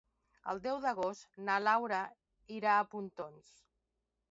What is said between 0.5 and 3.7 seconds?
El deu d'agost na Laura irà a Pontons.